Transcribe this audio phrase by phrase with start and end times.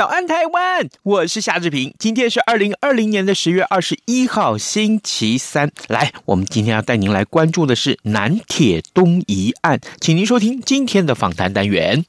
[0.00, 1.94] 早安台湾，我是夏志平。
[1.98, 5.70] 今天是二零二零年的十月二十一号，星期三。
[5.88, 12.06] 来，我们今天要带您来关注的是南铁东移案，请您收听今天的访谈单元。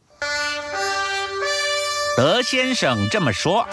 [2.16, 3.68] 德先生这么说。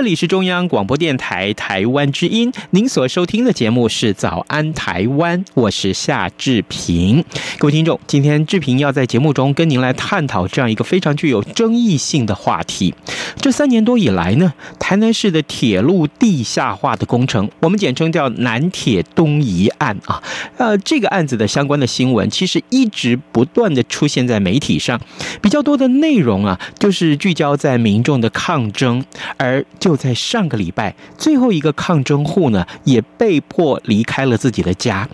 [0.00, 7.22] 这里是中央广播电台台湾之音，您所收听的节目是《早安台湾》，我是夏志平。
[7.58, 12.94] 各位听众，今天志平要在节目中跟您来探讨这样一个非常具有争议性的话题。
[13.42, 20.22] 这三年多以来呢，台南市的铁路地下化的工程，我们简称叫南铁东移案啊。
[20.56, 24.98] 呃，这个案子的相关的新闻，其实一直不断的出现在媒体上，
[25.42, 29.04] 比较多的内容啊，就是聚焦在民众的抗争，
[29.36, 35.08] 而就就在上个礼拜，最后一个抗争户呢，也被迫离开了自己的家。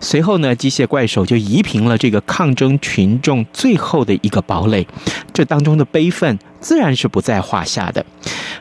[0.00, 4.86] 随后呢，机械怪兽就夷平了这个抗争群众最后的一个堡垒。
[5.34, 8.06] 这当中的悲愤自然是不在话下的。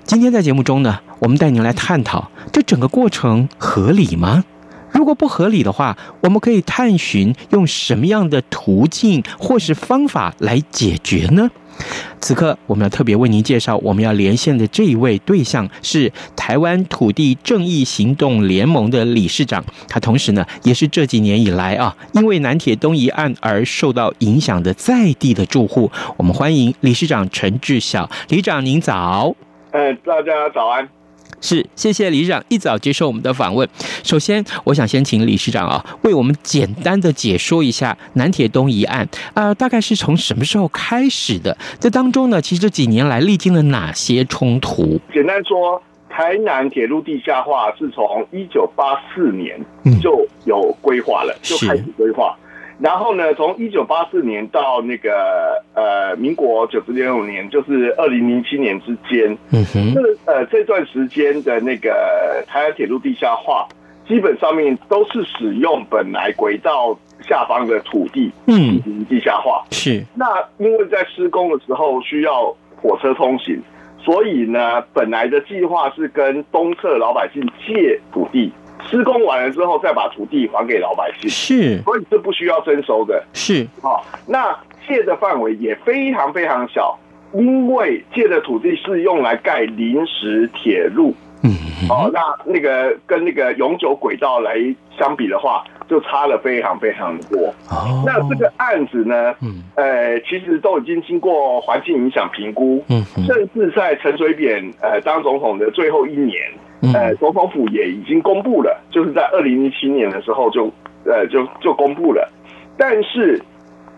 [0.03, 4.43] 今天在节目中呢，我们带您来探讨这整个过程合理吗？
[5.01, 11.49] 如果不合理的话，我们可以探寻用什么样的途径或是方法来解决呢？
[12.19, 25.91] 此刻，我们要特别为您介绍我们要连线的这一位对象是台湾土地正义行动联盟的理事长，他同时呢也是这几年以来啊，因为南铁东移案而受到影响的在地的住户。
[26.15, 29.35] 我们欢迎理事长陈志晓，理事长您早。
[29.71, 30.87] 嗯，大家早安。
[31.41, 33.67] 是，谢谢理事长一早接受我们的访问。
[34.03, 39.01] 首先，我想先请理事长啊，为我们简单的解说一下南铁东一案
[39.33, 41.57] 啊、呃，大概是从什么时候开始的？
[41.79, 44.99] 这当中呢，其实这几年来历经了哪些冲突？
[45.13, 49.59] 简单说，台南铁路地下化是从一九八四年
[50.01, 52.37] 就有规划了，嗯、就开始规划。
[52.81, 63.67] 然后呢，从一九八四年到那个呃民国九十六年，就是二零零七年之间，嗯哼，这呃这段时间的那个台湾铁路地下化，
[64.07, 69.63] 基本上面都是使用本来轨道下方的土地，进行地下化。
[69.69, 70.03] 嗯、是。
[70.15, 70.25] 那
[70.57, 73.61] 因为在施工的时候需要火车通行，
[73.99, 78.51] 所以呢，本来的计划是跟东侧老百姓借土地。
[78.89, 83.65] 施工完了之后，再把土地还给老百姓，是，所以是不需要征收的，是。
[83.81, 86.97] 好，那借的范围也非常非常小，
[87.33, 91.51] 因为借的土地是用来盖临时铁路，嗯，
[91.89, 94.55] 哦，那那个跟那个永久轨道来
[94.97, 97.53] 相比的话，就差了非常非常多。
[97.69, 106.37] 哦，那这个案子呢，嗯，呃，其实都已经经过环境影响评估，嗯，甚至在陈水扁呃当总统的最后一年。
[106.93, 110.71] 呃，总统府也已经公布了，就是在二零一七年的时候就，
[111.05, 112.27] 呃，就就公布了。
[112.77, 113.39] 但是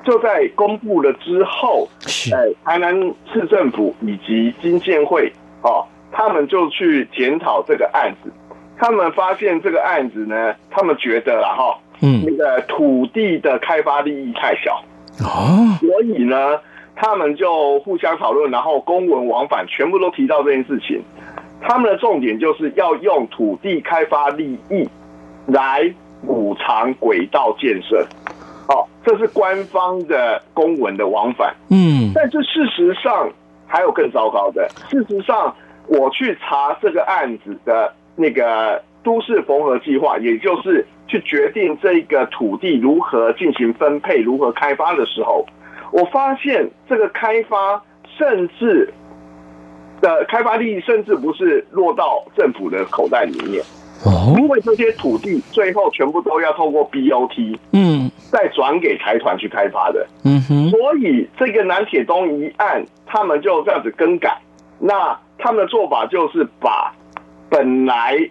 [0.03, 1.88] 就在公布了之后，
[2.31, 2.93] 呃，台南
[3.31, 8.29] 市政府以及金建会哦，他们就去检讨这个案子。
[8.77, 14.83] 他们发现这个案子呢，他们觉得啦哈，嗯，那个土地的开发利益太小
[15.23, 16.59] 哦，所以呢，
[16.95, 21.01] 他们就互相讨论，然后公文往返，全部都提到这件事情。
[21.66, 24.88] 他们的重点就是要用土地开发利益
[25.47, 25.91] 来
[26.25, 28.06] 补偿轨道建设，
[28.68, 31.56] 哦，这是官方的公文的往返。
[31.69, 33.29] 嗯，但是事实上
[33.66, 34.70] 还有更糟糕的。
[34.90, 35.55] 事实上，
[35.87, 45.46] 我去查这个案子的那个都市缝合计划，也就是去决定这个土地如何进行分配、如何开发的时候，
[45.91, 47.82] 我发现这个开发
[48.17, 48.93] 甚至。
[50.03, 53.64] 的开发利益甚至不是落到政府的口袋里面，
[54.38, 64.38] 因为这些土地最后全部都要透过 BOT，嗯，再转给财团去开发的，嗯哼，所以这个南铁东一案，他们就这样子更改，
[64.78, 66.94] 那他们的做法就是把
[67.49, 68.29] 本来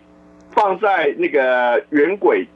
[0.50, 2.46] 放在那个圆轨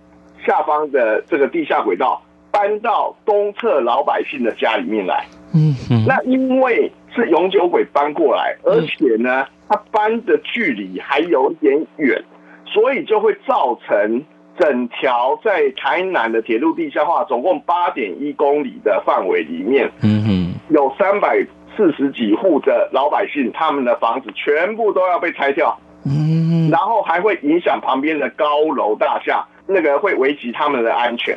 [0.47, 2.21] 下方的这个地下轨道
[2.51, 5.25] 搬到东侧老百姓的家里面来，
[5.55, 6.93] 嗯哼，那因为。
[7.17, 12.23] 是永久轨搬过来，而且呢，它搬的距离还有点远，
[12.67, 14.23] 所以就会造成
[14.59, 21.45] 整条在台南的铁路地下化，总共八点一公里的范围里面，嗯哼，有三百
[21.77, 31.37] 四十几户的老百姓，他们的房子全部都要被拆掉，嗯，然后还会影响旁边的高楼大厦，那个会危及他们的安全。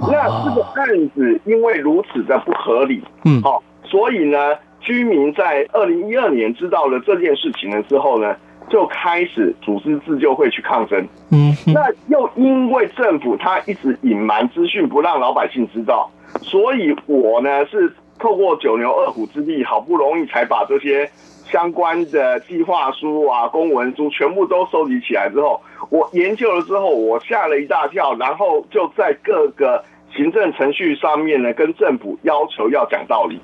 [0.00, 8.36] 那这个案子因为如此的不合理，嗯，好，所以呢，居民在二零一二年知道了这件事情了之后呢，
[8.70, 11.06] 就开始组织自救会去抗争。
[11.30, 16.10] 嗯，那又因为政府他一直隐瞒资讯，不让老百姓知道，
[16.42, 21.10] 所以我呢是透过九牛二虎之力，好不容易才把这些
[21.44, 25.60] 相关的计划书啊、公文书全部都收集起来之后，
[25.90, 29.84] 我研究了之后，我吓了一大跳，然后就在各个
[30.14, 33.40] 行政程序上面呢，跟政府要求要讲道理。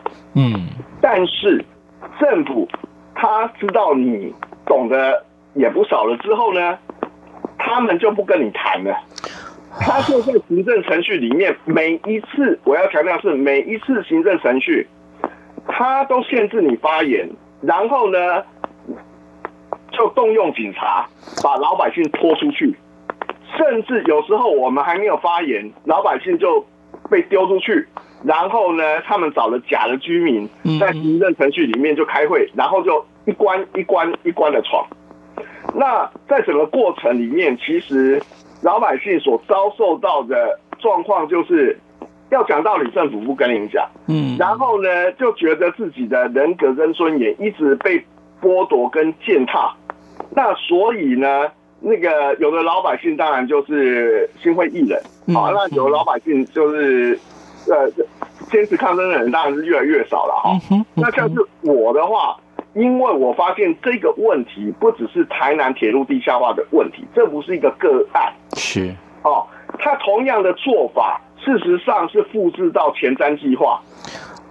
[1.07, 1.63] 但是
[2.19, 2.67] 政府
[3.15, 4.33] 他知道你
[4.65, 5.23] 懂得
[5.53, 6.79] 也不少了之后呢，
[7.59, 8.97] 他们就不跟你谈了。
[9.81, 14.89] 他就在行政程序里面，每一次我要强调是每一次行政程序，
[15.69, 17.29] 他都限制你发言，
[17.61, 18.43] 然后呢，
[19.91, 21.07] 就动用警察
[21.43, 22.75] 把老百姓拖出去，
[23.59, 26.65] 甚至有时候我们还没有发言，老百姓就
[27.11, 27.87] 被丢出去，
[28.25, 30.49] 然后呢，他们找了假的居民
[30.81, 34.87] 在行政程序里面就开会，然后就一关一关一关的闯。
[35.75, 38.23] 那在整个过程里面，其实
[38.63, 41.79] 老百姓所遭受到的状况就是，
[42.31, 48.03] 要讲道理，政府不跟你讲，嗯，然后呢，就觉得自己的人格跟尊严一直被
[48.41, 49.75] 剥夺跟践踏，
[50.31, 51.51] 那所以呢，
[51.81, 54.99] 那个有的老百姓当然就是心灰意冷，
[55.35, 57.19] 好，那有的老百姓就是
[57.69, 57.91] 呃
[58.51, 60.59] 坚持抗争的人当然是越来越少了哈。
[60.95, 62.37] 那像是我的话。
[62.77, 68.93] 因为我发现这个问题不只是台南铁路地下化的问题，这不是一个个案，是。
[69.23, 69.47] 哦，
[69.79, 73.81] 他同样的做法，事实上是复制到前瞻计划，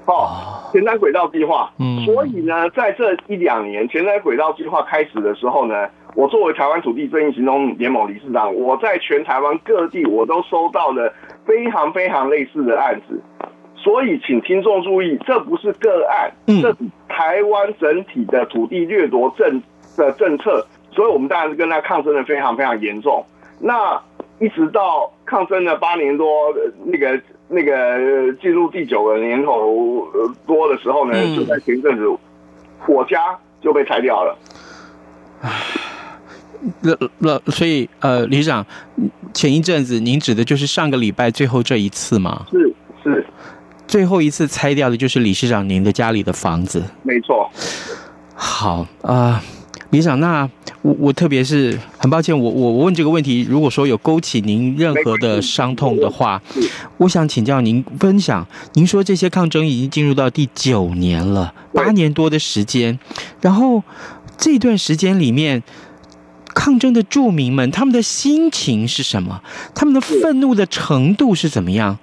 [0.06, 11.14] 哦，前瞻轨道计划，嗯，所以呢，在这一两年前瞻轨道计划开始的时候呢，我作为台湾土地正义行动联盟理事长，我在全台湾各地我都收到了
[11.46, 13.22] 非常非常类似的案子。
[13.76, 16.32] 所以，请听众注意，这不是个案，
[16.62, 16.78] 这是
[17.10, 19.62] 台湾整体的土地掠夺政
[19.98, 20.66] 的政策。
[20.92, 23.26] 所以我们当然是跟他抗争的非常非常严重。
[23.60, 24.00] 那
[24.40, 26.54] 一直到抗争了八年多，
[26.86, 27.20] 那个
[27.50, 30.08] 那个进入第九个年头
[30.48, 32.08] 多的时候呢，就在前阵子，
[32.88, 34.38] 我家就被拆掉了。
[36.82, 38.66] 那那所以呃，理事长，
[39.34, 42.46] 前一阵子您指的就是上个礼拜最后这一次吗？
[42.52, 42.74] 是
[43.04, 43.26] 是。
[43.86, 47.52] 最后一次拆掉的就是理事长您的家里的房子，没错。
[48.34, 49.42] 好啊、呃，
[49.90, 50.50] 理事长，那
[50.82, 56.42] 我我特别是很抱歉，我我我问这个问题，如果说有勾起您任何的伤痛的话，
[56.98, 58.48] 我想请教您分享。
[58.74, 62.98] 您说这些抗争已经进入到第九年了，八年多的时间，
[63.42, 63.84] 然后
[64.38, 65.62] 这段时间里面。
[66.54, 69.42] 抗争的住民们，他们的心情是什么？
[69.76, 71.98] 他们的愤怒的程度是怎么样？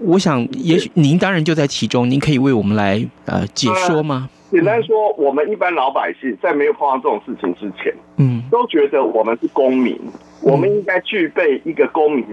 [0.00, 4.28] 我想，也许您当然就在其中，您可以为我们来呃解说吗？
[4.50, 9.98] 简单说，我们一般老百姓在没有碰到这种事情之前，嗯，都觉得我们是公民，
[10.40, 12.24] 我们应该具备一个公民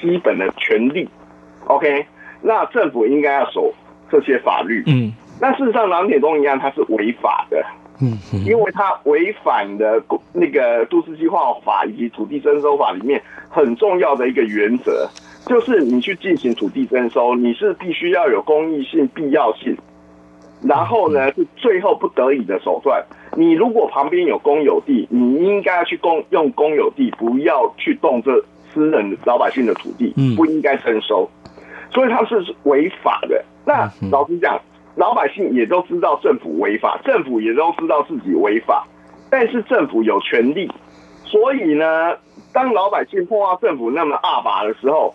[0.00, 1.08] 基本的权利。
[1.66, 2.04] OK，
[2.42, 3.72] 那政府应该要守
[4.10, 4.82] 这些法律。
[4.86, 7.64] 嗯，那事实上，南铁东一样，它是违法的。
[8.02, 15.08] 嗯，因为它违反了那个都市计划法以及土地征收法里面很重要的一个原则，
[15.46, 19.76] 就是你去进行土地征收，你是必须要有公益性、必要性，
[20.64, 23.04] 然后呢是最后不得已的手段。
[23.36, 28.44] 你如果旁边有公有地，你应该要去公用公有地，不要去动这
[28.74, 31.30] 私人老百姓的土地，不应该征收，
[31.92, 33.44] 所以它是违法的。
[33.64, 34.60] 那老实讲。
[34.94, 38.86] 老百姓也都知道政府违法，政府也都知道自己违法，
[39.30, 40.70] 但是政府有权利，
[41.24, 42.14] 所以呢，
[42.52, 45.14] 当老百姓碰到政府那么恶法的时候，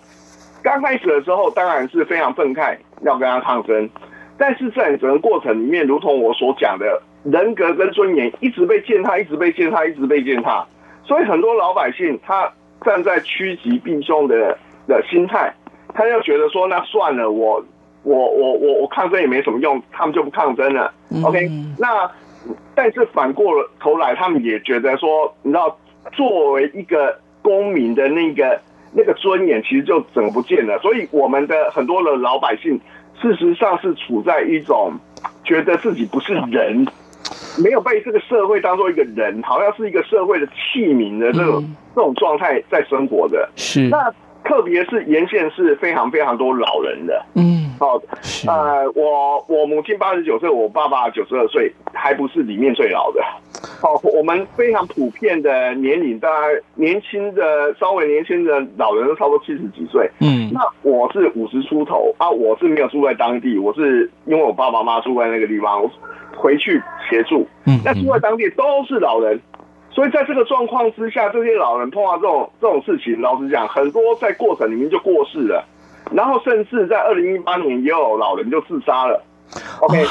[0.64, 3.88] 刚开始的时候当然是非常愤慨，要跟他抗争，
[4.36, 10.66] 但是在整个过程里面，如同我所讲的，人格跟尊严一直被践踏，一直被践踏，一直被践踏，
[11.04, 12.52] 所以很多老百姓他
[12.84, 14.58] 站在趋吉避凶的
[14.88, 15.54] 的心态，
[15.94, 17.64] 他就觉得说，那算了，我。
[18.08, 20.94] 我我我我抗争也没什么用，他们就不抗争了。
[21.26, 22.10] OK，那
[22.74, 25.78] 但是反过头来，他们也觉得说，你知道，
[26.14, 28.62] 作为一个公民的那个
[28.94, 30.80] 那个尊严，其实就整个不见了。
[30.80, 32.80] 所以我们的很多的老百姓，
[33.22, 34.94] 事实上是处在一种
[35.44, 36.88] 觉得自己不是人
[37.62, 43.50] 没有被这个社会当做一个人，好像是一个社会的器皿的这种、嗯、这种状态在生活的。
[43.58, 44.14] 是那
[44.46, 47.26] 特别是沿线是非常非常多老人的。
[47.36, 48.02] 嗯，好，
[48.48, 53.22] 呃，我我母亲八十九岁，我爸爸九十二岁，还不是里面最老的。
[53.80, 60.10] 好，我们非常普遍的年龄，大概年轻的稍微年轻的老人都差不多七十几岁。
[60.20, 65.90] 嗯，那我是五十出头啊，我是没有住在当地，我是因为我爸爸妈妈住在那个地方。
[66.36, 66.80] 回去
[67.10, 69.42] 协助，嗯，那住在当地都是老人，
[69.90, 75.66] 所以在这个状况之下，这些老人碰到这种这种事情，老实讲，很多在过程里面就过世了，
[76.12, 79.24] 然后甚至在二零一八年也有老人就自杀了。
[79.82, 80.04] OK，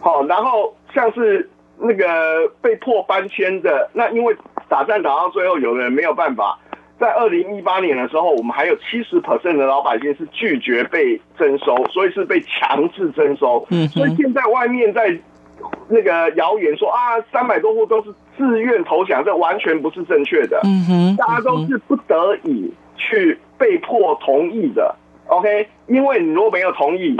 [0.00, 4.36] 好，然后像是那个被迫搬迁的，那因为
[4.68, 6.58] 打战打到最后，有的人没有办法。
[6.98, 13.66] 在二零一八年的时候，我们还有七十 percent 的老百姓是拒绝被征收，所以是被强制征收。
[13.70, 15.18] 嗯，所以现在外面在。
[15.88, 20.60] 那个谣言说啊，三百多户都是自愿投降，这完全不是正确的。
[20.64, 24.94] 嗯哼，大家都是不得已去被迫同意的。
[25.28, 27.16] OK，因为你如果没有同意，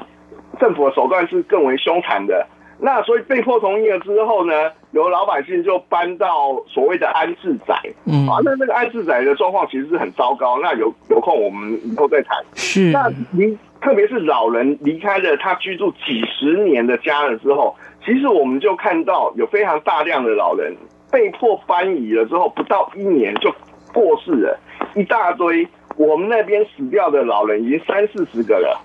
[0.61, 2.47] 政府的手段是更为凶残的。
[2.79, 4.53] 那所以被迫同意了之后呢，
[4.91, 7.75] 有老百姓就搬到所谓的安置宅。
[8.05, 10.59] 嗯，啊，那那个安置宅的状况其实是很糟糕。
[10.61, 12.37] 那有有空我们以后再谈。
[12.55, 17.75] 是，那您特别是老人离开了他居住几十年的家了之后。
[18.05, 20.77] 其实我们就看到有非常大量的老人
[21.11, 23.51] 被迫搬移了之后，不到一年就
[23.93, 24.61] 过世了，
[24.95, 25.67] 一大堆。
[25.97, 28.81] 我们那边死掉的老人已经三四十个了。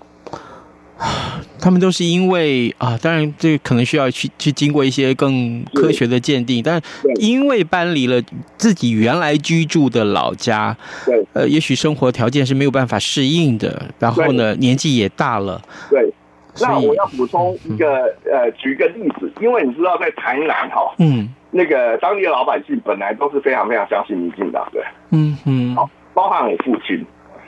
[1.60, 6.82] 他们都是因为啊，当然这可能需要去去经过一些更科学的鉴定，但
[7.20, 8.22] 因为搬离了
[8.58, 10.76] 自己原来居住的老家，
[11.06, 16.12] 对，呃，也许生活条件是没有办法适应的，然后呢，年纪也大了，对。
[16.60, 27.06] 那我要补充一个、嗯、呃，举一个例子，因为你知道在台南哈，嗯，那个当地的老百姓本来都是非常非常相信民进党的，嗯嗯，好，包含我父亲，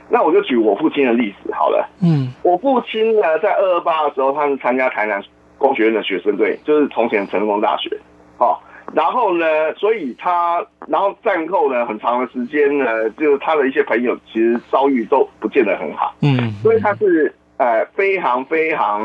[0.10, 5.22] 那我就举我父亲的例子好了，嗯，我父亲呢在二二八的时候，他是参加台南
[5.58, 7.98] 工学院的学生队，就是从前成功大学，
[8.38, 8.62] 好，
[8.94, 17.34] 然后呢，所以他然后战后呢很长的时间呢，就是他的一些朋友其实遭遇都不见得很好，嗯，所以他是。
[17.58, 19.00] 呃，非常非常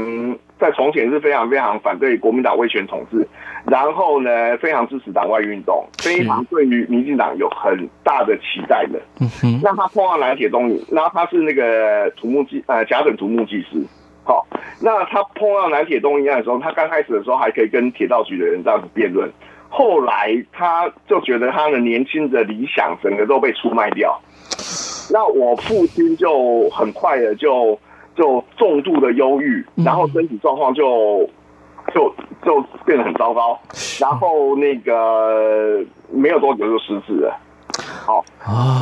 [0.58, 3.26] 在从前是非常非常反对国民党威权统治，
[3.64, 9.00] 然后呢，非常支持党外运动，非常对于民进党有很大的期待的。
[9.20, 13.80] 嗯哼，那他碰到南铁东移，然后他是那个土木技呃甲等土木技师。
[14.24, 14.46] 好，
[14.82, 19.30] 那他碰到南铁东一案的时候，他刚开始的时候还可以跟铁道局的人这样子辩论，
[19.68, 24.20] 后来他就觉得他的年轻的理想整个都被出卖掉。
[25.10, 27.78] 那我父亲就很快的就。
[28.18, 31.30] 就重度的忧郁，然后身体状况就
[31.94, 32.12] 就
[32.44, 33.56] 就变得很糟糕，
[34.00, 37.38] 然后那个没有多久就失智了。
[38.04, 38.24] 好，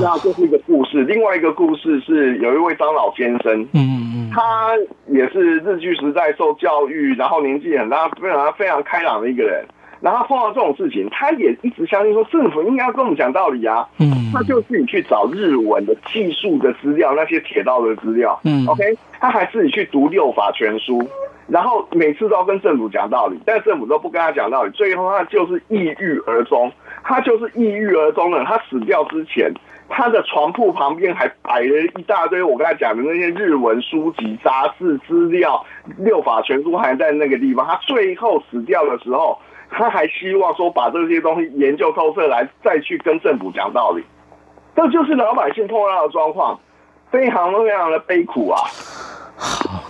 [0.00, 1.04] 那这是一个故事。
[1.04, 3.76] 另外一个故事是有一位张老先生，嗯
[4.14, 4.72] 嗯，他
[5.08, 9.66] 也是日据时代受教育，然后年纪很大，非常非常开朗的一个人。
[10.00, 13.86] 然后碰到这种事情，他也一直相信说政府应该要跟我们讲道理啊。
[13.98, 18.38] 嗯，他就自己去找日文的技术的资料，那些铁道的资料。
[18.44, 21.06] 嗯，OK，他还自己去读六法全书，
[21.48, 26.72] 然后每次都要跟政府讲道理，但政府都不跟他讲道理，最后他就是抑郁而终。
[27.04, 28.44] 他就是抑郁而终了。
[28.44, 29.52] 他死掉之前，
[29.88, 35.64] 他的床铺旁边还摆了一大堆我刚才讲的那些日文书籍、杂志资料，
[35.98, 37.64] 六法全书还在那个地方。
[37.66, 39.38] 他最后死掉的时候。
[39.68, 44.04] 他还希望说把这些东西研究透彻，来再去跟政府讲道理，
[44.76, 46.60] 这就是老百姓碰到的状况，
[47.10, 48.60] 非常非常的悲苦啊。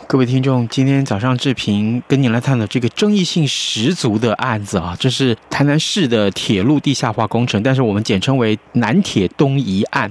[0.09, 10.09] 各位听众，今天早上志平跟您来探讨这个争议性十足的案子啊，这是台南市的铁路地下化工程，但是我们简称为南铁东移案。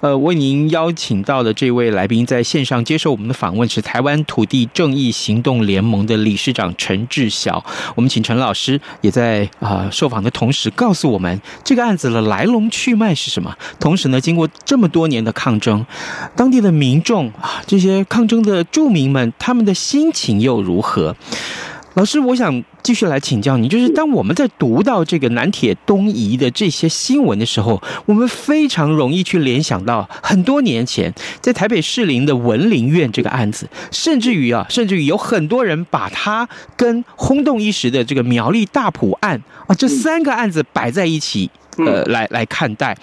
[0.00, 7.64] 呃，为您邀请到的这位来宾在线上接受我们的访问是台湾土地正义行动联盟的理事长陈志晓。
[7.94, 13.56] 我们请陈老师也在啊、呃、受访的同时告诉我们这个案子的来龙去脉是什么。
[13.78, 15.86] 同时呢，经过这么多年的抗争，
[16.34, 18.56] 当地的民众啊，这些抗争的。
[18.72, 21.14] 住民们他们的心情又如何？
[21.94, 42.94] 老师，我想继续来请教你，就是当我们在读到这个南铁东移的这些新闻的时候，我们非常容易去联想到很多年前在台北士林的文林院这个案子，甚至于啊，甚至于有很多人把它跟轰动一时的这个苗栗大埔案啊这三个案子摆在一起，呃，来来看待。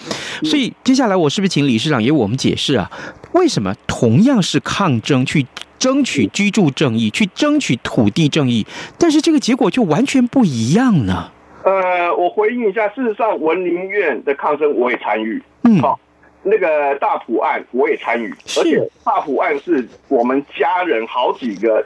[0.44, 2.92] 所以接下来我是不是请理事长也为我们解释啊？
[3.32, 5.44] 为什么同样是抗争，去
[5.84, 8.66] 争取居住正义，去争取土地正义，
[8.98, 11.30] 但是这个结果就完全不一样呢？
[11.66, 16.00] 呃，我回应一下，事实上文林院的抗争我也参与，嗯，好、哦，
[16.44, 21.86] 那个大埔案我也参与，而且大埔案是我们家人好几个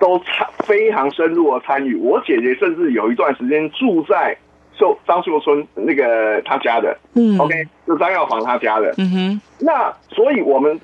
[0.00, 4.34] 都参非常深入的参与，我姐姐甚至有一段时间住在
[4.78, 10.80] 秀张秀村那个他家的，嗯，OK，就张耀煌他家的，嗯哼，那所以我们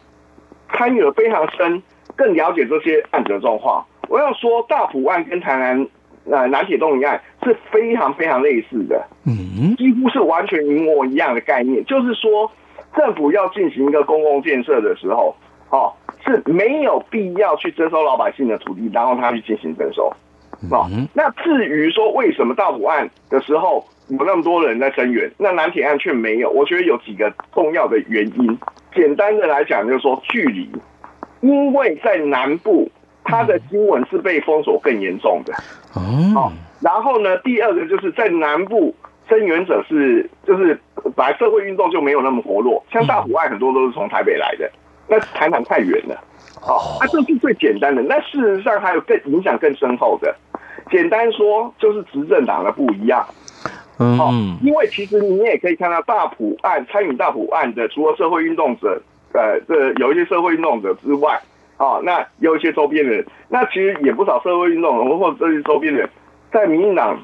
[0.74, 1.82] 参与了非常深，
[2.18, 3.86] 更了解这些案子的状况。
[4.08, 5.86] 我要说，大埔案跟台南
[6.30, 11.84] 呃南铁东一案是非常非常类似的，嗯，几乎是完全一模一样的概念。
[11.84, 12.50] 就是说，
[12.96, 15.36] 政府要进行一个公共建设的时候，
[15.70, 15.92] 哦，
[16.24, 20.12] 是没有必要去征收老百姓的土地，然后他去进行征收。
[20.72, 26.50] 哦，那至于说为什么大埔案的时候有那么多人在声援，那南铁案却没有？
[26.50, 28.58] 我觉得有几个重要的原因。
[28.92, 30.68] 简单的来讲，就是说距离，
[31.40, 32.90] 因为在南部。
[33.30, 35.52] 他的新闻是被封锁更严重的。
[35.92, 38.94] 哦，然后呢，第二个就是在南部
[39.28, 40.80] 声援者是就是
[41.14, 44.70] 本来社会运动就没有那么活络，像大埔案很多都是从台北来的，
[45.08, 46.18] 那台南太远了，
[46.62, 48.00] 哦，那这是最简单的。
[48.00, 50.34] 那事实上还有更影响更深厚的，
[50.90, 53.26] 简单说就是执政党的不一样，
[53.98, 59.02] 哦，因为其实你也可以看到大埔案参与大埔案的，除了社会运动者，
[59.38, 61.40] 呃，这有一些社会运动者之外。
[61.78, 66.10] 啊，那有一些周边的人，那其实也不少社会运动人或者这些周边的人，
[66.50, 67.16] 在民进党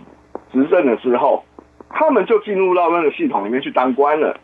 [0.52, 1.44] 执政的时候，
[1.90, 4.38] 他们就进入到那个系统里面去当官了。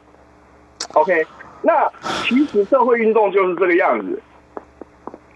[0.95, 1.25] OK，
[1.62, 1.89] 那
[2.25, 4.21] 其实社会运动就是这个样子，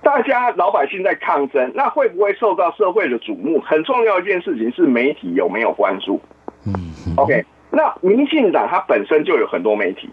[0.03, 3.61] 大家老百姓在抗争，那会不会受到社会的瞩目？
[3.61, 6.21] 很重要一件事情是媒体有没有关注。
[6.67, 6.75] 嗯
[7.17, 10.11] ，OK，那民进党它本身就有很多媒体。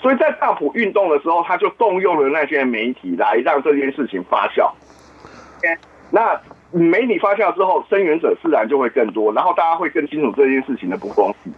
[0.00, 4.70] 所以在大埔运动的时候，他就动用了那些媒体来让这件事情发酵。
[6.10, 6.40] 那
[6.70, 11.52] 媒体发酵之后，声援者自然就会更多，然后大家会更清楚这件事情的不公平。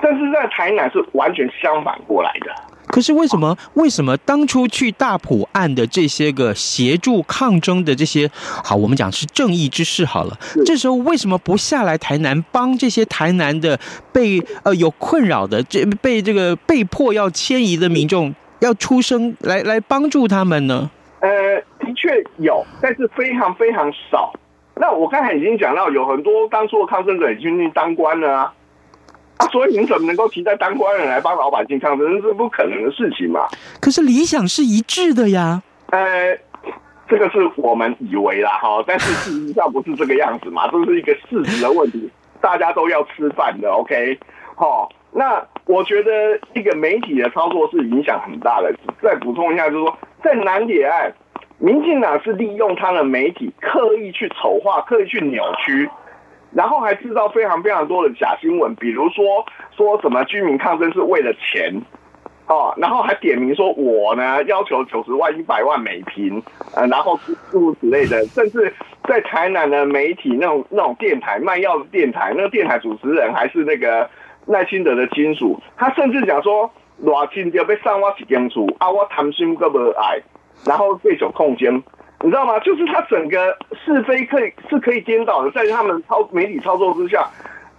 [0.00, 2.54] 但是在台南是完全相反过来的。
[2.92, 3.56] 可是为什么？
[3.72, 8.30] 为什么当初去大埔案的这些个协助抗争的这些，
[8.62, 10.38] 好，我们讲是正义之士好了。
[10.66, 13.80] 这时候为什么不下来台南帮这些台南的
[14.12, 20.90] 被呃有困扰的这被这个被迫要迁移的民众要出声来来帮助他们呢？
[21.20, 21.30] 呃，
[21.80, 24.34] 的确有，但是非常非常少。
[24.74, 28.52] 那我刚才已经讲到，有很多当初的抗争者已经去当官了啊。
[29.50, 32.22] 所以你怎么能够期待当官人来帮老百姓抗争？
[32.22, 33.46] 这是不可能的事情嘛。
[33.80, 35.62] 可是理想是一致的呀。
[35.90, 36.38] 呃，
[37.08, 42.10] 这个是我们以为啦，哈，但是事实上不是这个样子嘛，这是一个事实的问题。
[42.40, 44.18] 大家都要吃饭的，OK？
[44.54, 48.72] 好，那我觉得一个媒体的操作是影响很大的。
[49.02, 51.12] 再补充一下，就是说，在南铁案，
[51.58, 55.90] 民进党是利用他的媒体刻意去丑化、刻意去扭曲。
[56.54, 59.24] 然后还制造非常非常多的假新闻，比如说
[59.76, 61.82] 说什么居民抗争是为了钱，
[62.46, 66.42] 哦，然后还点名说我呢要求九十万、一百万每坪，
[66.74, 67.18] 呃，然后
[67.50, 68.72] 诸如此类的，甚至
[69.08, 74.08] 在台南的媒体那种那种电台卖药的电台，那个电台主持人还是那个
[74.46, 76.70] 赖清德的亲属，他甚至讲说，
[77.02, 80.20] 偌亲就被上挖几间厝啊，我贪心个无爱，
[80.66, 81.82] 然后被手控监。
[82.22, 82.58] 你知道吗？
[82.60, 87.28] 就是他整个是非可以是可以颠倒的，在他们操媒体操作之下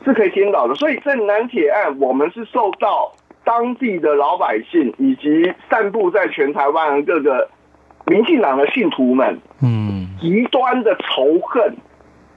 [0.03, 0.75] 是可以颠倒的。
[0.75, 3.13] 所以在南铁案，我们是受到
[3.45, 7.49] 当地的老百姓以及散布在全台湾各个
[8.05, 11.77] 民进党的信徒们，嗯，极端的仇恨。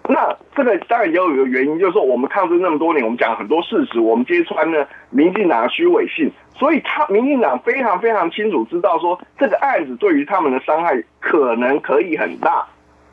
[0.08, 12.64] 那这个当然也有一个原因，就是说我们抗争那么多年，我们讲很多事实，我们揭穿了民进党的虚伪性，所以他民进党非常非常清楚知道说这个案子对于他们的伤害可能可以很大。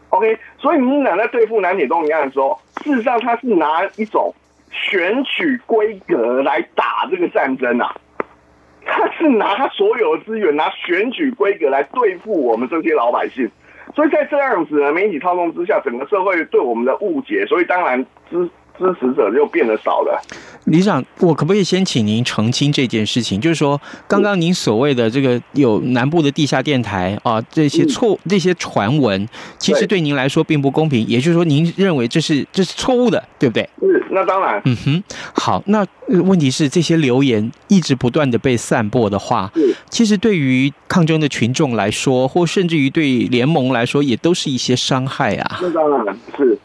[0.10, 4.32] OK，所以民进党在对付南铁东一案的时候，事实上他是拿一种
[4.70, 7.96] 选举规格来打这个战争啊，
[8.86, 13.50] 他是拿他所有的资源，拿选举规格来对付我们这些老百姓。
[13.96, 20.20] 所以在这样子的媒体操纵之下，整个社会对我们的误解，所以当然支支持者就变得少了。
[20.66, 23.40] 理事长，我可不可以先请您澄清这件事情？
[23.40, 29.28] 就是说，刚刚您所谓的这个有南部的地下电台啊，这些错这些传闻，
[29.60, 31.06] 其实对您来说并不公平。
[31.06, 33.70] 也就是说，您认为这是这是错误的，对不对？
[33.82, 34.62] 是，那当然。
[34.66, 35.04] 嗯哼，
[35.36, 39.52] 好，那问题是这些流言一直不断的被散播的话，
[39.94, 45.60] 其实对于抗争的群众来说，或甚至于对联盟来说，也都是一些伤害啊。
[45.62, 46.58] 那当然是。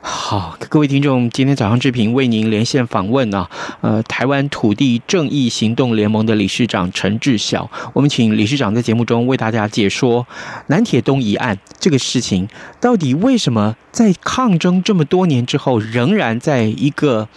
[0.00, 10.24] 好，各位听众，今天早上志平为您连线访问啊，呃，台湾土地正义行动联盟的理事长陈志晓，我们请理事长在节目中为大家解说
[10.68, 12.48] 南铁东移案这个事情，
[12.80, 17.28] 到底为什么在抗争这么多年之后，仍然在一个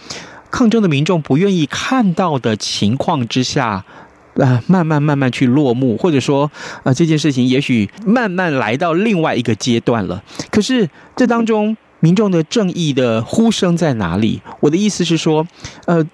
[0.52, 3.84] 抗争的民众不愿意看到的情况之下，
[4.34, 6.50] 呃，慢慢慢慢去落幕，或者说，
[6.84, 10.22] 呃，这件事情也许慢慢来到另外一个阶段了。
[10.50, 14.40] 可是这当中，民众的正义的呼声在哪里？
[14.60, 15.46] 我的意思是说，
[15.84, 16.04] 呃，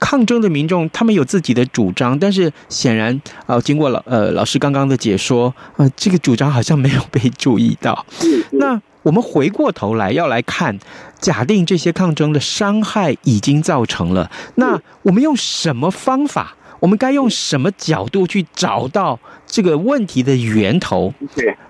[0.00, 3.14] 抗争的民众他们有自己的主张，但是显然，
[3.46, 8.04] 啊、呃，经过老呃老师刚刚的解说，呃，这个主张好像没有被注意到。
[8.52, 10.76] 那我们回过头来要来看，
[11.20, 16.56] 假定这些抗争的伤害已经造成了，那我们用什么方法？
[16.80, 21.12] 我们该用什么角度去找到这个问题的源头？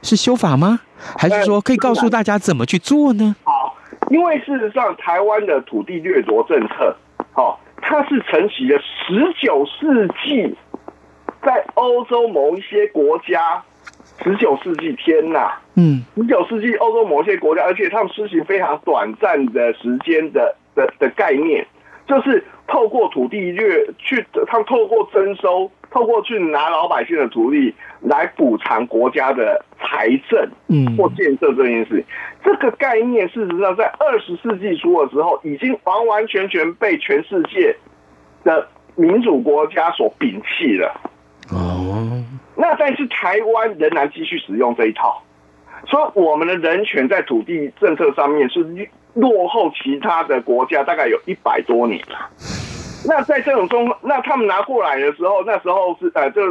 [0.03, 0.81] 是修法吗？
[1.17, 3.37] 还是说可以告诉大家怎么去做呢？
[3.45, 3.77] 好，
[4.11, 6.97] 因为事实上，台湾的土地掠夺政策，
[7.33, 10.55] 好，它是承袭了十九世纪
[11.43, 13.63] 在欧洲某一些国家，
[14.23, 21.67] 十九世纪天呐，嗯，十九世纪欧洲某些国家，而且他们施行非常短暂的时间的的的概念。
[22.09, 32.05] 就是透过土地掠去，他们透过征收，透过去拿老百姓的土地来补偿国家的财政，嗯，或建设这件事情。
[32.43, 37.77] 这个概念事实上在二十世纪初的时候，已经完完全全被全世界
[38.43, 38.67] 的
[38.97, 40.99] 民主国家所摒弃了。
[41.51, 42.25] 哦，
[42.57, 45.23] 那但是台湾仍然继续使用这一套，
[45.87, 48.89] 所以我们的人权在土地政策上面是。
[49.21, 52.31] 落后其他的国家大概有一百多年了。
[53.07, 56.43] 那在这种中，那他们拿过来的时候，那时候是呃，就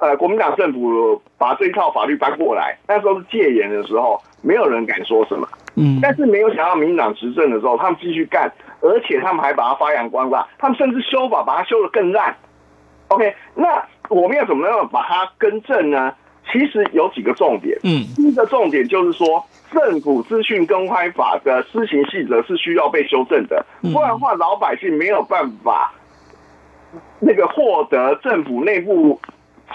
[0.00, 5.46] 呃，国民党政府把这一套法律搬过来，那时候是戒严的时候，没有人敢说什么。
[5.76, 5.98] 嗯。
[6.00, 12.34] 但是没有想到民进党执政的时候，他们继续干，而且他们还把它发扬光大，他们甚至修法把它修得更烂。
[13.08, 16.14] OK，那我们要怎么样把它更正呢？
[16.50, 17.78] 其实有几个重点。
[17.84, 18.04] 嗯。
[18.16, 19.44] 第一个重点就是说。
[19.72, 25.92] 政府资讯公开法的施行细则是需要被修正的，不然的话，老百姓没有办法
[27.20, 29.20] 那个获得政府内部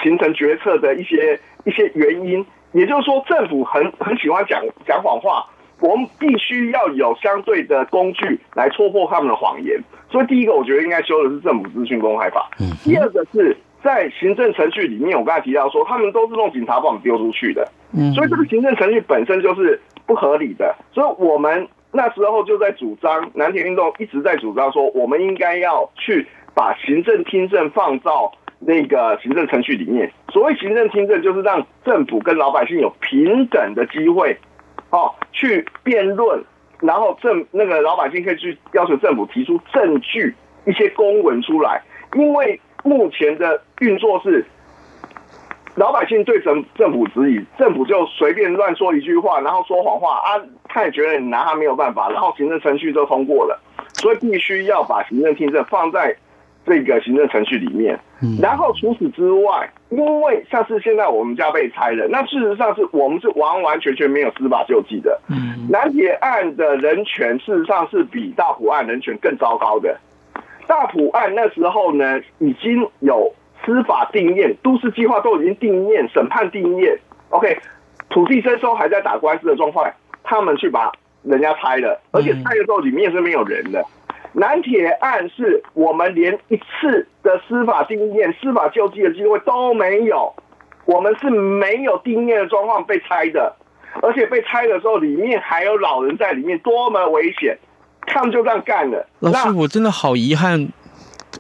[0.04, 2.46] 形成决策的一些一些原因。
[2.74, 5.46] 也就是说，政府很很喜欢讲讲谎话，
[5.80, 9.82] 我们必须要有相对的工具来戳破他们的谎言。
[10.12, 12.50] 所以，第一个我觉得应该修的是政府资讯公开法。
[12.84, 13.56] 第二个是
[13.86, 17.70] 在行政程序里面，我刚才提到说，他们都是用警察把我们丢出去的。
[17.94, 30.12] 嗯，所以这个行政程序本身就是不合理的，所以我们那时候就在主张，南田运动一直在主张说，我们应该要去把行政听证放到那个行政程序里面。
[30.34, 34.36] 所谓行政听证，就是让政府跟老百姓有平等的机会，
[34.90, 36.44] 哦，去辩论，
[36.82, 40.34] 然后政那个老百姓可以去要求政府提出证据，
[40.66, 41.84] 一些公文出来。
[42.16, 44.46] 因为目前的运作是。
[45.78, 53.60] 老百姓对政政府质疑，政府就随便乱说一句话，然后说谎话啊，他也觉得你拿他没有办法，然后行政程序就通过了，
[53.96, 56.16] 所以必须要把行政听证放在
[56.66, 58.00] 这个行政程序里面。
[58.42, 65.20] 然后除此之外，因为像是现在我们家被拆了，那事实上是我们是完完全全没有司法救济的。
[65.70, 70.00] 南铁案的人权事实上是比大埔案人权更糟糕的。
[70.68, 73.34] 大埔案那时候呢，已经有。
[73.66, 77.00] 司法定验，都市计划都已经定验，审判定验
[77.30, 77.58] ，OK，
[78.12, 79.92] 土地征收还在打官司的状况，
[80.24, 80.92] 他们去把
[81.24, 83.84] 人家拆了，而且拆的时候里面是没有人的。
[84.34, 90.36] 南铁案是我们连一次的司法定验、司法救济的机会都没有，
[90.86, 93.56] 我们是没有定验的状况被拆的，
[94.04, 97.58] 而且被拆的时候里面还有老人在里面，多么危险！
[98.06, 99.06] 他们就这样干了。
[99.20, 100.68] 老师，我真的好遗憾。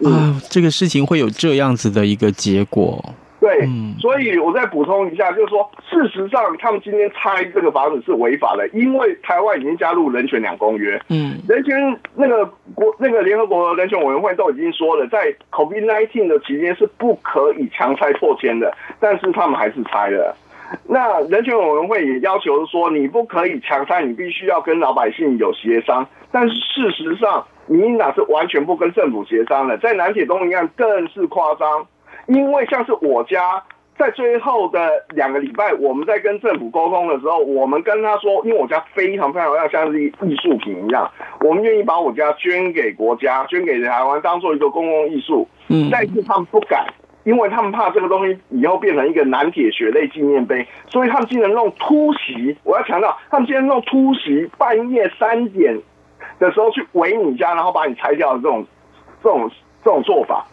[0.03, 3.01] 啊，这个事情会有这样子的一个结果。
[3.39, 11.01] 对，嗯，所以我再补充一下，就是说，事实上，他们今天拆这个房子是违法的，因为台湾已经加入人权两公约。
[11.07, 20.35] 嗯，人权那个国那个联合国人权委员会都已经说了，在 COVID-19 的期间是不可以强拆破迁的，但是他们还是拆了。
[20.89, 26.05] 那人权委员会也要求说，你不可以强拆，你必须要跟老百姓有协商。
[26.35, 31.87] 但是事实上，民进党是完全不跟政府协商的，在南铁东一案更是夸张，
[32.27, 33.63] 因为像是我家
[33.97, 45.47] 在最后的两个礼拜，我们在跟政府沟通的时候，我们跟他说，因为我家非常非常要像是艺术品一样，我们愿意把我家捐给国家，捐给台湾，当做一个公共艺术。
[45.69, 46.85] 嗯，但是他们不敢，
[47.23, 52.57] 因为他们怕这个东西以后变成一个南铁血泪纪念碑，所以他们竟然弄突袭。
[52.65, 55.79] 我要强调，他们竟然弄突袭，半夜三点。
[56.39, 58.65] 的时候去围你家，然后把你拆掉的这种、
[59.23, 59.49] 这种、
[59.83, 60.45] 这种做法，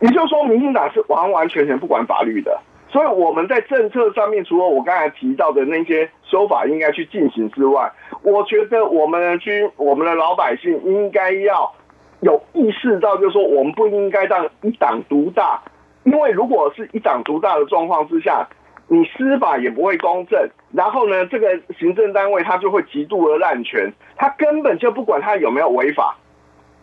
[0.00, 2.60] 也就是说，民进党是完完全全不管法律的。
[2.88, 7.90] 所以我们在政策上面，除了我刚才提到的那些修法应该去进行之外，
[8.22, 11.72] 我觉得我们的军、我们的老百姓应该要
[12.20, 15.60] 有意识到，就是说我们不应该让一党独大，
[16.04, 18.46] 因为如果是一党独大的状况之下，
[18.88, 26.16] 你司法也不会公正，然后呢，这个行政单位他就会极度的滥权，他根本就不管他有没有违法。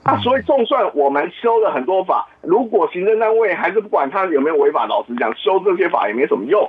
[0.04, 6.68] 啊，所以，就算我们修了很多法，如果行政单位还是不管他有没有违法，老实讲，修这些法也没什么用。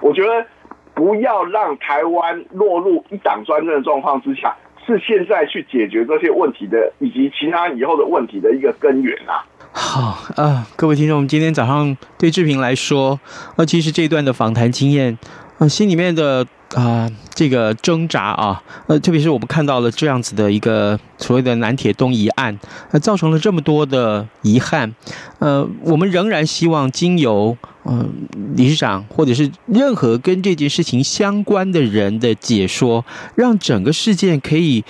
[0.00, 0.46] 我觉得
[0.94, 4.56] 不要让台湾落入一党专政的状况之下，
[4.86, 9.42] 是现在去解决这些问题的，以及其他以后的问题的一个根源啊。
[9.92, 13.18] 好啊、各位听众，我们今天早上对志平来说，
[13.56, 15.18] 呃，其实这段的访谈经验，
[15.58, 16.46] 呃，心里面的。
[16.76, 22.56] 啊、这个挣扎啊，呃，特别是我们看到了这样子的一个所谓的南铁东移案，
[22.92, 24.94] 呃，造成了这么多的遗憾，
[25.40, 28.06] 呃，我们仍然希望经由嗯、呃、
[28.54, 34.84] 理事长或者是任何跟这件事情相关的人的解说，让整个事件可以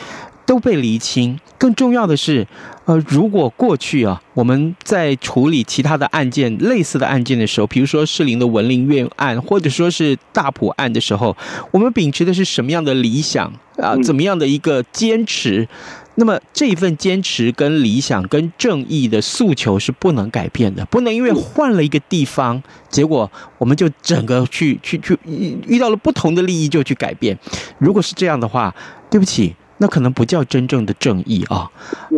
[0.50, 1.38] 都被厘清。
[1.56, 2.44] 更重要的是，
[2.84, 11.36] 呃，如果过去啊，我们在处理其他的案件、类似的案件的时候，比如说士林的文林院案，或者说是大埔案的时候，
[11.70, 13.94] 我们秉持的是什么样的理想啊？
[14.02, 15.68] 怎么样的一个坚持？
[16.16, 27.38] 那么这一份坚持、跟理想、跟正义的诉求是不能改变的，不能因为换了一个地方，结果我们就整个去去去遇到了不同的利益就去改变。
[27.78, 28.74] 如果是这样的话，
[29.08, 29.54] 对不起。
[29.82, 31.66] 那可能不叫真正的正义啊，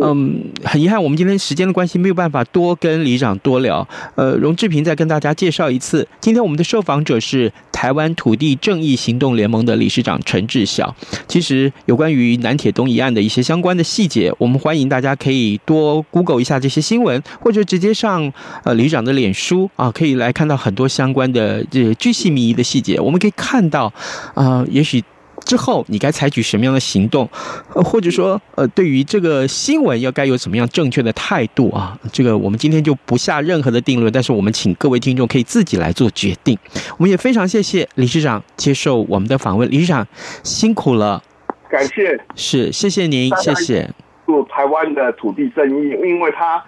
[0.01, 3.87] 嗯，很遗憾，我们今天时间的关系没有办法多跟里长多聊。
[4.15, 10.93] 呃，容志平再跟大家介绍一次，今天我们的受访者是台湾土地正义行动联盟的理事长陈志晓。
[11.25, 18.29] 其实有关于南铁东移案的一些相关的细节，我们欢迎大家可以多 Google 一下这些新闻，或者直接上
[18.65, 22.99] 呃里长的脸书啊，可以来看到很多相关的这巨细靡遗的细节。
[22.99, 23.85] 我们可以看到
[24.33, 25.01] 啊、呃，也许。
[25.43, 27.29] 之后你该采取什么样的行动，
[27.73, 31.97] 呃，或者说，呃，对于这个新闻要该有怎么样正确的态度啊？
[32.11, 36.57] 这个我们今天就不下任何的定论，但是我们请各位听众可以自己来做决定。
[36.97, 40.07] 我们也非常谢谢理事长接受我们的访问，理事长
[40.43, 41.21] 辛苦了，
[41.69, 43.89] 感谢，是谢谢您，谢谢。
[44.25, 46.63] 祝台湾的土地正义，因为它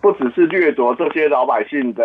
[0.00, 2.04] 不只是掠夺这些老百姓的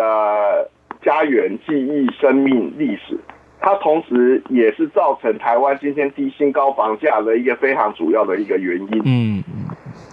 [1.04, 3.18] 家园、记忆、生命、历史。
[3.60, 9.02] 它同时也是造成台湾今天低薪高房价的一个非常主要的一个原因。
[9.04, 9.44] 嗯，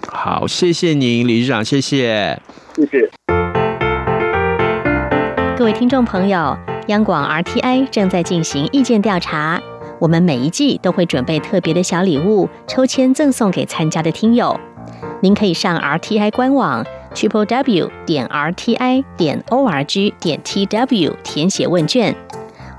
[0.07, 2.39] 好，谢谢您，理事长，谢谢，
[2.75, 3.09] 谢谢。
[5.55, 9.61] 各位听众朋友，央广 RTI 正在进行意见调查，
[9.99, 14.59] 我们每一季都会准备特别的小礼物，抽签赠送给参加的听友。
[15.21, 22.13] 您可以上 RTI 官网 triple w 点 rti 点 org 点 tw 填写问卷。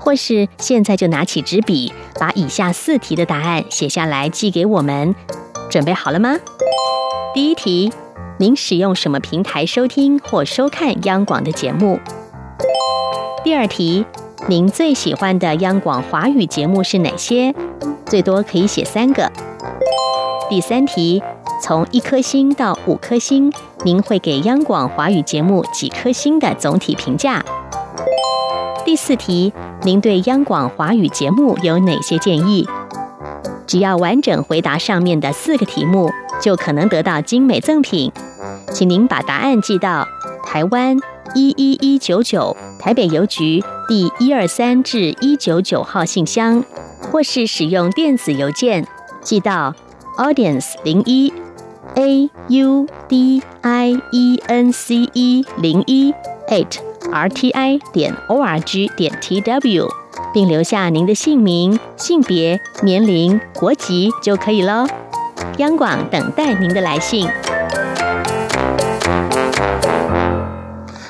[0.05, 5.15] 或是现在就拿起纸笔，把以下四题的答案写下来寄给我们。
[5.67, 6.35] 准备好了吗？
[7.33, 7.91] 第一题，
[8.37, 11.99] 您使用什么平台收听或收看央广的节目？
[13.43, 14.05] 第二题，
[14.47, 17.55] 您最喜欢的央广华语节目是哪些？
[18.05, 19.31] 最多可以写三个。
[20.47, 21.23] 第三题，
[21.63, 23.51] 从一颗星到五颗星，
[23.83, 27.43] 您会给央广华语节目几颗星的总体评价？
[28.85, 32.67] 第四题，您对央广华语节目有哪些建议？
[33.65, 38.11] 只要完整回答上面的四个题目，就可能得到精美赠品。
[38.71, 40.07] 请您把答案寄到
[40.45, 40.97] 台湾
[41.33, 46.63] 一一一九九台北邮局第一二三至一九九号信箱，
[47.11, 48.87] 或是使用电子邮件
[49.19, 49.73] 寄到
[50.17, 51.33] audience 零一
[51.95, 56.13] a u d i e n c e 零一
[56.49, 56.77] eight
[57.11, 59.87] r t i 点 o r g 点 t w，
[60.33, 64.85] 并留下您的姓名、性别、年龄、国籍就可以了。
[65.57, 67.27] 央广等待您的来信。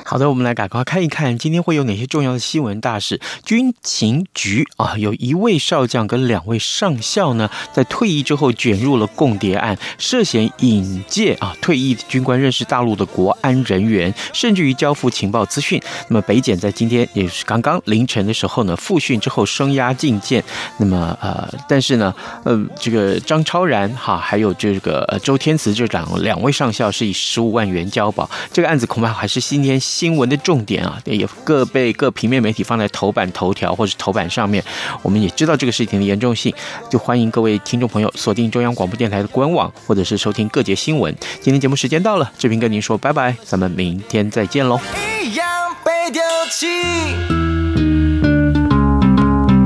[0.08, 3.20] 好的，我们来赶快看一看今天会有哪些重要的新闻大事。
[3.44, 15.82] 军情局啊，有一位少将跟两位上校呢，在退役之后卷入了共谍案，涉嫌引介啊退役军官认识大陆的国安人员，甚至于交付情报资讯。
[16.06, 20.44] 那么北检在今天也是刚刚凌晨的时候呢，复讯之后声押进见。
[20.78, 22.14] 那么呃，但是呢，
[22.44, 28.30] 呃，这个张超然哈，还有这个呃周天慈这两两位上校是以十五万元交保。
[28.52, 29.80] 这个案子恐怕还是今天。
[29.96, 34.62] 新闻的重点啊，也各被各平面媒体放在头版头条或者头版上面。
[35.00, 36.52] 我们也知道这个事情的严重性，
[36.90, 41.16] 就欢迎各位听众朋友锁定中央广播电台的官网，或者是收听各节新闻。
[41.40, 44.78] 今天节目时间到了，志平跟您说拜拜，咱们明天再见喽。
[45.24, 45.46] 一样
[45.82, 47.65] 被丢弃